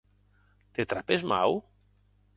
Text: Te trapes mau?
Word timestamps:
Te 0.79 0.87
trapes 0.95 1.27
mau? 1.35 1.59